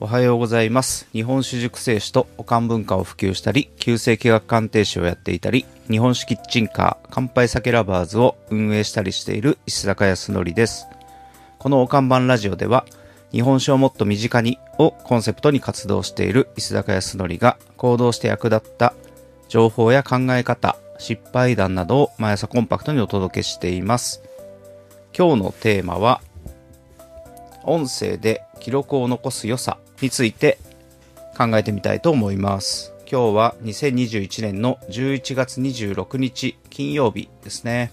[0.00, 1.06] おはようございます。
[1.12, 10.88] 日本酒熟成酒とおかん文化を普及したり、旧世紀学鑑定士をやっていたり、日本酒キッチンカー、乾杯酒ラバーズを運営したりしている石坂康則です。
[11.60, 12.84] このお看板ラジオでは、
[13.30, 18.94] 日本酒をもっと身近にをコンセプトに活動している石坂康則が行動して役立った
[19.48, 24.22] 情報や考え方、失敗談などを毎朝コンパクトにお届けしています。
[25.16, 26.20] 今日のテーマは、
[27.62, 30.58] 音声で記録を残す良さについて
[31.36, 32.92] 考えてみたいと思います。
[33.10, 37.92] 今日は2021年の11月26日金曜日ですね。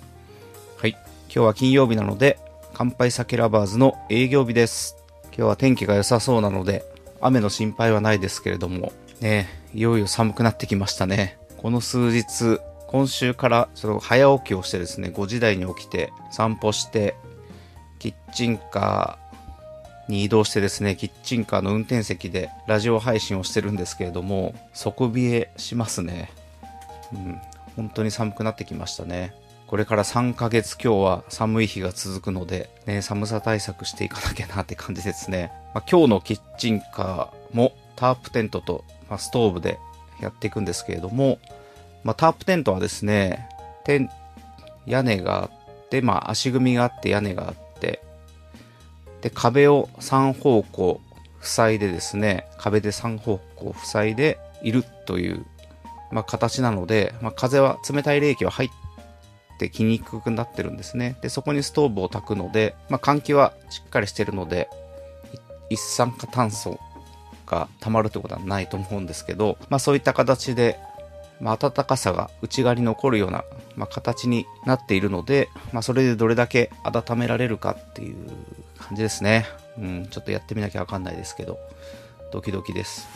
[0.77, 0.91] はい。
[0.91, 2.39] 今日は金曜日なので、
[2.73, 4.95] 乾杯酒ラバーズの営業日です。
[5.25, 6.83] 今日は天気が良さそうなので、
[7.19, 11.37] 雨の心配はないですけれども、ね、いよいよ寒くなってきましたね。
[11.57, 17.15] この数日、今週からちょっと早起きをしてですね、5時台に起きて散歩して、
[17.99, 19.20] キッチンカー、
[20.07, 26.31] に移動してですね、キッチンカーの運転席でラジオ配信をしてるんですけれども、底冷えしますね。
[27.13, 27.41] うん、
[27.75, 29.33] 本当に寒くなってきましたね。
[29.67, 35.51] これから3ヶ月今日は寒い日が続くので、ね、寒さ対策していかなきゃなって感じですね。
[35.73, 39.79] まあ、今日のキッチンカーもタープテントと、まあ、ストーブで
[40.19, 41.39] やっていくんですけれども、
[42.03, 43.47] まあ、タープテントはですね、
[44.85, 47.70] 屋根があって、まあ、足組みがあって屋根があって、
[49.21, 51.01] で、壁を3方向
[51.41, 55.45] 塞いでですね、壁で3方向塞いでいるという、
[56.11, 58.69] まあ、形なので、まあ、風は、冷たい冷気は入っ
[59.57, 61.17] てきにくくなってるんですね。
[61.21, 64.69] で、そこにストーブを焚くので、まあ、換気はしっかりしてるので、
[65.69, 66.79] 一酸化炭素
[67.45, 70.79] が溜まるってことはないと思うんですけど、まあ、そういった形で、
[71.39, 73.43] まあ、暖かさが内側に残るような、
[73.75, 78.15] まあ、形になっているので、まあ、それでどれだけ温められるかっていう
[78.81, 79.45] 感じですね。
[79.77, 81.57] うん、ちょっとやってみなきゃわかんないですけど、
[82.31, 83.07] ドキドキです。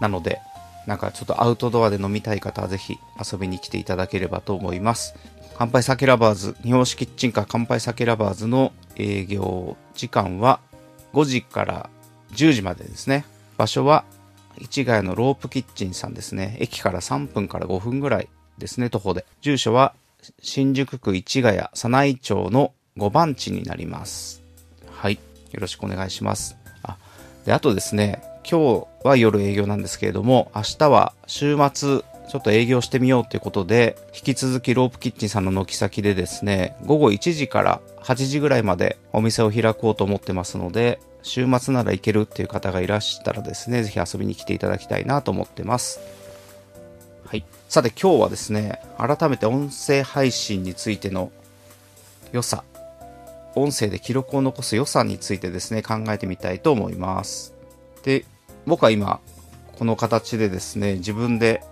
[0.00, 0.40] なので、
[0.86, 2.98] なんかちょっとアウトドアで飲みたい方はぜひ
[3.32, 5.14] 遊びに来ていただければと思います。
[5.56, 10.60] 乾杯酒ラバーズ、日本式キッチンカー乾杯酒ラバーズの営業時間は
[11.12, 11.90] 5時から
[12.32, 13.24] 10時までですね。
[13.56, 14.04] 場所は
[14.60, 16.56] 市ヶ谷のロープキッチンさんですね。
[16.60, 18.28] 駅から3分から5分ぐらい
[18.58, 19.24] ですね、徒歩で。
[19.40, 19.94] 住所は
[20.40, 24.41] 新宿区市ヶ谷早内町の5番地になります。
[25.02, 25.14] はい。
[25.50, 26.56] よろしくお願いします。
[26.84, 26.96] あ、
[27.44, 45.98] で、あとですね、今日は夜営業なんですけれども、明日は週末、ちょっと営業してみようということで、引き続きロープキッチンさんの軒先でですね、午後1時から8時ぐらいまでお店を開こうと思ってますので、週末なら行けるっていう方がいらしたらですね、ぜひ遊びに来ていただきたいなと思ってます。
[47.26, 47.44] はい。
[47.68, 51.32] さて今日はですね、改めて音声配信についての
[52.30, 52.62] 良さ、
[53.54, 57.54] 音声で記録を残す良さについてですね、考えてみたいと思います。
[58.02, 58.24] で、
[58.66, 59.20] 僕は今、
[59.78, 61.62] この形でですね、自分で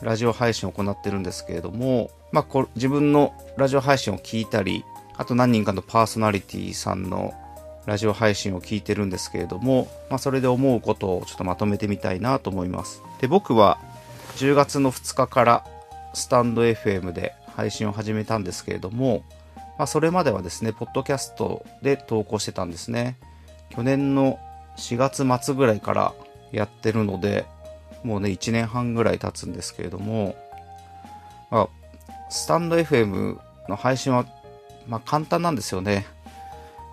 [0.00, 4.84] ラジオ配信を行ってるんですけれども、まあ、こ自分のラジオ配信を聞いたり、
[5.16, 7.34] あと何人かのパーソナリティさんの
[7.86, 13.02] ラジオ配信を聞いてるんですけれども、まあ、それで思うことをちょっとまとめてみたいなと思います。
[13.20, 13.78] で、僕は
[14.36, 15.64] 10月の2日から
[16.14, 19.24] スタンド FM で配信を始めたんですけれども、
[19.82, 23.18] まあ、それまではですね、ポッドキャストで投稿してたんですね。
[23.68, 24.38] 去年の
[24.76, 26.14] 4月末ぐらいから
[26.52, 27.46] やってるので、
[28.04, 30.36] もうね、1年半ぐらい経つんですけれども、
[31.50, 31.68] まあ、
[32.30, 34.24] スタンド FM の配信は、
[34.86, 36.06] まあ、簡単なんですよね。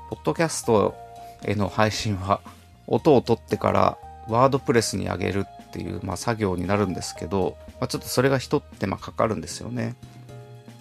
[0.09, 0.95] ポッドキャスト
[1.43, 2.41] への配信は、
[2.87, 9.95] 音を取ってからワードプレスに上げるっていう、まあ、作業になるんですけど、まあ、ちょっとそれが一手間かかるんですよね。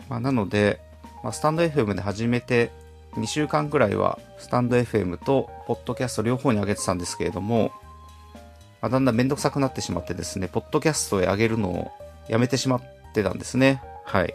[0.08, 0.87] まあ、なので、
[1.22, 2.70] まあ、スタンド FM で始めて
[3.14, 7.72] 2週間くらいはスタンド FM とポッドキャスト両方に上げてたんですけれども、
[8.80, 11.90] まあ、だんだんめんどくさくなってしまってですね、ポッドキャストへ上げるのを
[12.28, 13.82] やめてしまってたんですね。
[14.04, 14.34] はい。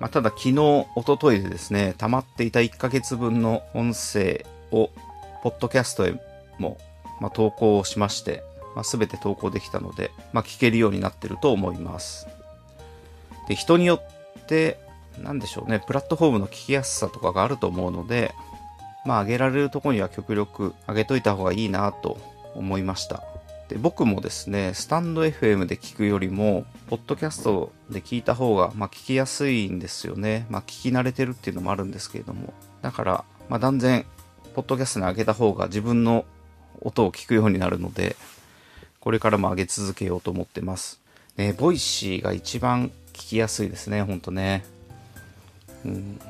[0.00, 4.90] まあ、ただ昨日、一昨日でですね、溜まっていた1ヶ月分の音声を、
[5.42, 6.14] ポッドキャストへ
[6.58, 6.78] も、
[7.20, 8.42] まあ、投稿をしまして、
[8.74, 12.26] まあ、全て投稿できたので、まあ、聞けるようになってると思います。
[13.48, 14.78] で、人によって、
[15.18, 18.34] なんでしょうね、プラットフォームの聞きやすさとかがあると思うので、
[19.04, 22.18] まあ、上げられるとこには極力上げといた方がいいなと
[22.54, 23.22] 思いました。
[23.68, 30.46] で僕もですね、スタンド FM で聞くよりも、ポッドキャストで聞いた方が、まあ、聞きやすいんですよね。
[30.50, 32.52] まあ、聞き慣れてるっていうのもあるんですけれども。
[32.82, 34.04] だから、まあ、断然、
[34.54, 36.26] ポッドキャストに上げた方が自分の
[36.82, 38.16] 音を聞くようになるので、
[39.00, 41.00] これからも上げ続けようと思ってます。
[41.36, 44.64] ね、 Voicy が一番聞きやすいですね、ほんとね。
[45.84, 46.20] うん、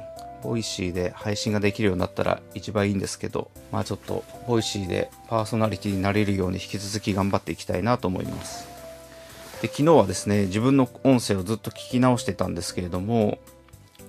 [0.42, 8.66] Voicy で配信ができるようになったら一番いいんですけど、まあちょっと、 Voicy でパーソナリティになれるように引き続き頑張っていきたいなと思います。
[9.62, 13.38] で、昨日はですね、自分の音声をずっと聞き直してたんですけれども、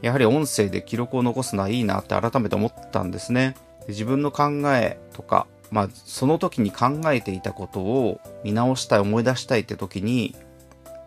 [0.02, 3.56] やはり音声で記録を残すのはいいなって改めて思ったんですね。
[3.82, 10.36] で自分の考えとか、まあ、その時に考えていたことを見直したい、思い出したいって時に、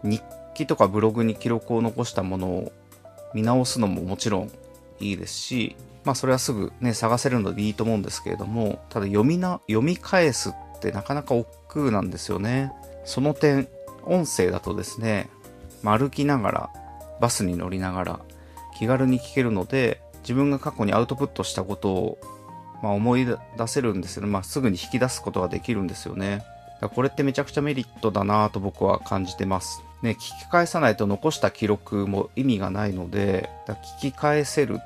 [0.02, 0.22] 日
[0.54, 2.72] 記とかブログに記録を残したものを
[3.36, 4.50] 見直すのももちろん
[4.98, 12.72] いいですし、まあそれはすぐね、探せるのでいいと思うんですけれども、ただ読みな、読み返すってなかなか億劫なんですよね。
[13.04, 13.68] その点、
[14.04, 15.28] 音声だとですね、
[15.82, 16.70] 歩きながら、
[17.20, 18.20] バスに乗りながら、
[18.78, 22.18] 気軽に聞けるので、自分が過去にアウトプットしたことを、
[22.82, 24.28] まあ、思い出せるんですよね。
[24.28, 26.42] まあ、すぐに引き出すことができるんですよね。
[26.80, 29.82] だこれってめちゃくちゃメリットだなと僕は感じてます。
[30.02, 33.50] ね、聞き返さないと残した記録も意味がないので、
[34.00, 34.80] 聞き返せる、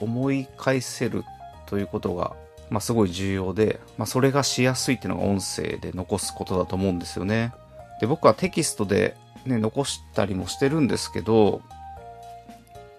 [0.00, 1.24] 思い返せる
[1.66, 2.34] ということが、
[2.68, 7.52] まあ、すごい重要で、まあ、それがしやすいっていうのが音声で残すことだと思うんですよね。
[8.00, 9.16] で、僕はテキストで
[9.46, 11.62] ね、残したりもしてるんですけど、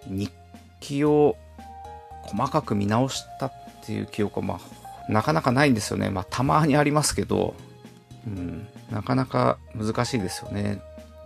[0.07, 0.31] 日
[0.79, 1.35] 記を
[2.23, 3.53] 細かく見直したっ
[3.85, 4.59] ていう記憶は、ま
[5.07, 6.09] あ、なかなかないんですよね。
[6.09, 7.55] まあ、たまにありますけど、
[8.25, 10.81] うん、なかなか難しいですよね。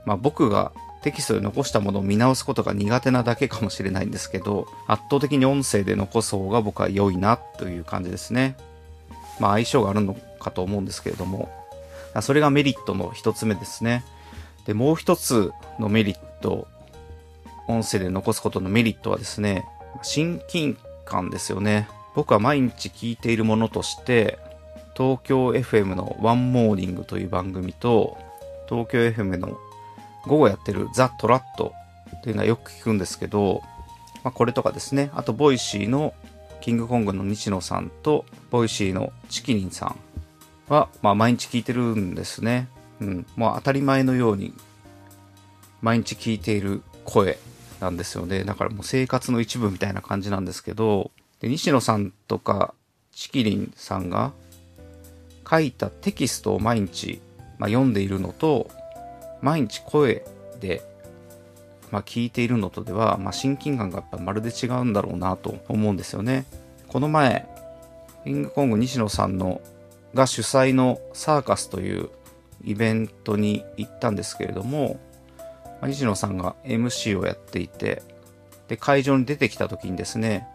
[0.05, 0.71] まあ僕が
[1.01, 8.55] テキストで残したものを見直すことが苦手なだけかもしれないんですけど、圧倒的に音声で残す方が僕は良いなという感じですね。
[9.39, 11.49] まあ相性があるのかと思うんですけれども、
[12.21, 14.03] それがメリットの一つ目ですね。
[14.65, 16.67] で、もう一つのメリット、
[17.67, 19.65] 音声で残すことのメリットはですね、
[20.03, 21.87] 親近感ですよね。
[22.15, 24.37] 僕は毎日聞いているものとして、
[24.95, 28.17] 東京 FM の ONE MORNING という番組と、
[28.69, 29.57] 東京 FM の
[30.27, 31.73] 午後やってる THE TRAD
[32.17, 33.61] っていうのはよく聞くんですけど、
[34.23, 36.13] まあ、これとかですね、あと Voicy の
[36.61, 39.95] キングコングの西野さんと、 Voicyのちきりんさん
[40.67, 42.67] は、まあ、毎日聞いてるんですね。
[42.99, 43.25] うん。
[43.35, 44.53] まあ、当たり前のように、
[45.81, 47.39] 毎日聞いている声
[47.79, 48.43] なんですよね。
[48.43, 52.75] だからもう生活の一部みたいな感じなんですけど、で西野さんとか
[53.11, 54.31] ちきりんさんが
[55.49, 57.19] 書いたテキストを毎日、
[57.57, 58.69] まあ、読んでいるのと、
[59.41, 60.25] 毎日声
[60.59, 60.81] で、
[61.91, 66.45] まあ、聞いているのとでは、まあ、親近感がやっぱまるで違うんだろうなと思うんですよね。
[66.87, 67.47] この前、
[68.23, 69.61] キングコング西野さんの
[70.13, 72.09] が主催のサーカスという
[72.63, 74.99] イベントに行ったんですけれども、
[75.81, 78.03] まあ、西野さんが MC をやっていて、
[78.67, 80.47] で、会場に出てきた時にですね、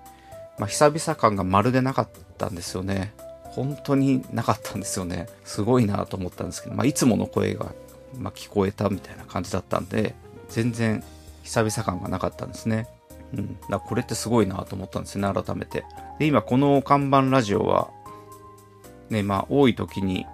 [0.59, 3.13] まあ、久々感がまるでなかったんですよね。
[3.43, 5.27] 本当になかったんですよね。
[5.45, 7.73] すごいなと思ったんですけど、まあ、いつもの声が
[8.19, 10.15] まあ、聞こえたみたいな感じだったんで、
[10.49, 11.03] 全然
[11.43, 12.89] 久々感がなかったんですね。
[13.35, 13.59] うん。
[13.71, 15.85] だこれってすごいなと思ったんですね、改めて。
[16.19, 17.91] で、今この看板ラジオは、
[19.11, 20.27] ね、まあ多い時に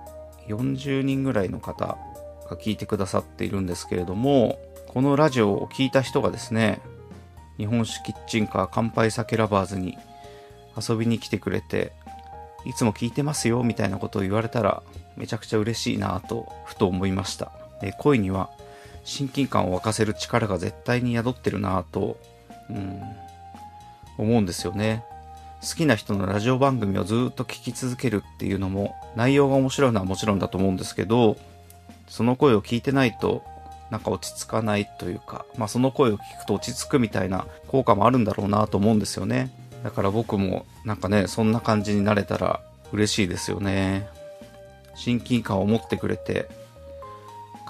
[0.49, 1.99] 40人ぐらいの方
[2.49, 4.59] が聞いてくださっているんですけれども、
[4.89, 6.81] このラジオを聞いた人がですね、
[7.57, 9.97] 日本酒キッチンカー乾杯酒ラバーズに
[10.77, 11.93] 遊びに来てくれて、
[12.65, 14.83] いつも聞いてますよみたいなことを言われたら
[15.17, 17.53] めちゃくちゃ嬉しいなとふと思いました。
[17.83, 18.49] で恋には
[19.05, 22.17] 親近感を沸かせる力が絶対に宿ってるなぁと、
[22.71, 23.03] うん、
[24.17, 25.05] 思うんですよね。
[25.61, 31.37] 好きな人のラジオ番組をずっと聞き続けるっていうのも内容が面白いのはもちろんだと思うんですけど、
[32.09, 33.45] その声を聞いてないと
[33.91, 39.51] なんか落ち着かないというか、まあその声を聞くと落ち着くみたいな効果もあるんだろうなと思うんですよね。
[39.85, 42.61] だから僕もなんかね、そんな感じになれたら
[42.93, 44.07] 嬉しいですよね。
[44.95, 46.49] 親近感を持ってくれて、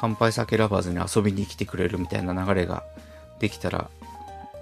[0.02, 2.82] 乾杯酒ラバーズに遊びに来てくれるみたいな流れが
[3.38, 3.88] できたら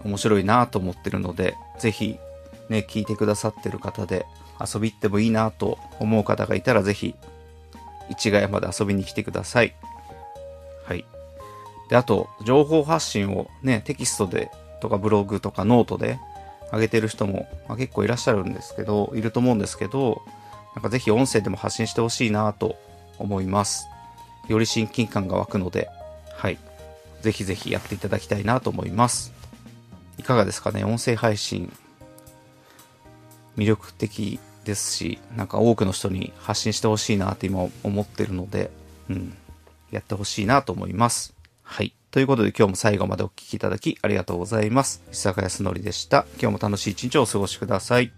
[0.04, 2.18] 面白いなと思ってるので、ぜひ
[2.68, 4.26] ね、聞いてくださってる方で
[4.60, 7.14] 遊び行ってもいいなと思う方がいたらぜひ、
[8.10, 9.74] 市ヶ谷まで遊びに来てください。
[10.84, 11.06] はい。
[11.88, 14.50] で、あと、情報発信をね、テキストで
[14.82, 16.18] とかブログとかノートで
[16.70, 20.20] 上げてる人も、まあ、結構いらっしゃるんですけど、いると思うんですけど、
[20.76, 22.76] なんかぜひ音声でも発信してほしいなと
[23.18, 23.86] 思います。
[24.48, 25.88] より親近感が湧くので、
[26.34, 26.58] はい。
[27.22, 29.32] ぜひぜひやっていただきたいなと思います。
[30.18, 30.84] いかがですかね？
[30.84, 31.72] 音声配信、
[33.56, 38.70] 魅力的ですし、なんか多くの人に発信してほしいなって今思ってるので、
[39.08, 39.36] うん。
[39.90, 41.34] やってほしいなと思います。
[41.62, 41.94] はい。
[42.10, 45.02] ということで今日も最後までお聴きいただきありがとうございます。
[45.10, 46.26] 石坂康則でした。
[46.40, 48.12] 今日も楽しい一日をお過ごしください。